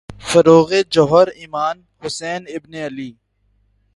فروغِ 0.29 0.69
جوہرِ 0.93 1.27
ایماں، 1.39 1.73
حسین 2.01 2.41
ابنِ 2.55 2.73
علی 2.87 3.09